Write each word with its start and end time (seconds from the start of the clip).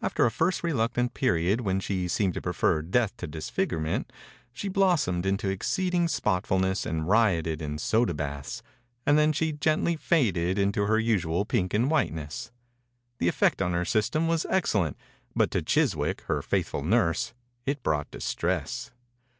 After 0.00 0.24
a 0.24 0.30
first 0.30 0.62
reluctant 0.62 1.14
period 1.14 1.62
when 1.62 1.80
she 1.80 2.06
seemed 2.06 2.34
to 2.34 2.40
prefer 2.40 2.80
death 2.80 3.16
to 3.16 3.26
disfigurement, 3.26 4.12
she 4.52 4.68
blossomed 4.68 5.26
into 5.26 5.48
exceeding 5.48 6.06
spotfulness 6.06 6.86
and 6.86 7.08
rioted 7.08 7.60
in 7.60 7.78
soda 7.78 8.14
baths, 8.14 8.62
and 9.04 9.18
then 9.18 9.32
she 9.32 9.50
gently 9.50 9.96
faded 9.96 10.60
into 10.60 10.84
her 10.84 11.00
usual 11.00 11.44
pink 11.44 11.74
and 11.74 11.90
white 11.90 12.12
ness. 12.14 12.52
The 13.18 13.26
effect 13.26 13.60
on 13.60 13.72
her 13.72 13.84
system 13.84 14.28
was 14.28 14.46
excellent, 14.48 14.96
but 15.34 15.50
to 15.50 15.60
Chiswick, 15.60 16.20
her 16.28 16.40
faithful 16.40 16.84
nurse, 16.84 17.34
it 17.66 17.82
brought 17.82 18.08
distress. 18.12 18.92